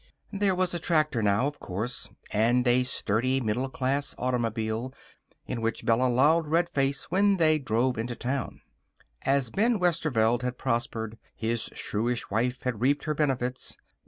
There 0.33 0.55
was 0.55 0.73
a 0.73 0.79
tractor, 0.79 1.21
now, 1.21 1.45
of 1.45 1.59
course; 1.59 2.09
and 2.33 2.67
a 2.67 2.81
sturdy, 2.81 3.39
middle 3.39 3.69
class 3.69 4.15
automobile 4.17 4.95
in 5.45 5.61
which 5.61 5.85
Bella 5.85 6.07
lolled 6.09 6.47
red 6.47 6.69
faced 6.69 7.11
when 7.11 7.37
they 7.37 7.59
drove 7.59 7.99
into 7.99 8.15
town. 8.15 8.61
As 9.21 9.51
Ben 9.51 9.77
Westerveld 9.77 10.41
had 10.41 10.57
prospered, 10.57 11.19
his 11.35 11.69
shrewish 11.73 12.31
wife 12.31 12.63
had 12.63 12.81
reaped 12.81 13.03
her 13.03 13.13
benefits. 13.13 13.77